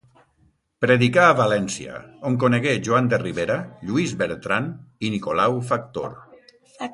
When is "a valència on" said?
1.33-2.37